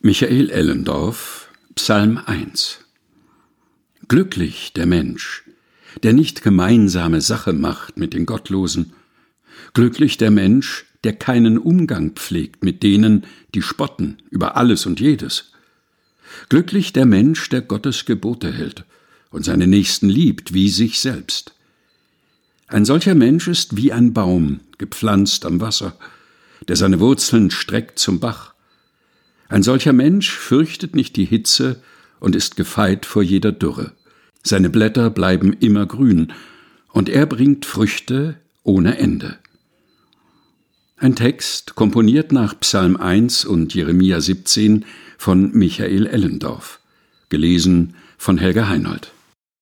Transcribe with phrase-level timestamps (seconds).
[0.00, 2.84] Michael Ellendorf, Psalm 1
[4.06, 5.42] Glücklich der Mensch,
[6.04, 8.92] der nicht gemeinsame Sache macht mit den Gottlosen.
[9.74, 13.26] Glücklich der Mensch, der keinen Umgang pflegt mit denen,
[13.56, 15.50] die spotten über alles und jedes.
[16.48, 18.84] Glücklich der Mensch, der Gottes Gebote hält
[19.30, 21.54] und seine Nächsten liebt wie sich selbst.
[22.68, 25.98] Ein solcher Mensch ist wie ein Baum, gepflanzt am Wasser,
[26.68, 28.54] der seine Wurzeln streckt zum Bach
[29.48, 31.82] ein solcher Mensch fürchtet nicht die Hitze
[32.20, 33.92] und ist gefeit vor jeder Dürre.
[34.42, 36.32] Seine Blätter bleiben immer grün,
[36.90, 39.38] und er bringt Früchte ohne Ende.
[40.96, 44.84] Ein Text, komponiert nach Psalm 1 und Jeremia 17
[45.16, 46.80] von Michael Ellendorf,
[47.28, 49.12] gelesen von Helga Heinold.